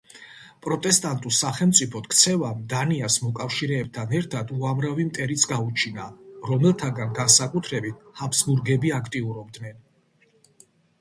პროტესტანტულ 0.67 1.33
სახელმწიფოდ 1.39 2.07
ქცევამ, 2.13 2.63
დანიას 2.71 3.17
მოკავშირეებთან 3.27 4.15
ერთად 4.21 4.55
უამრავი 4.57 5.07
მტერიც 5.11 5.47
გაუჩინა, 5.53 6.09
რომელთაგან 6.53 7.15
განსაკუთრებით 7.23 8.05
ჰაბსბურგები 8.23 8.97
აქტიურობდნენ. 9.01 9.81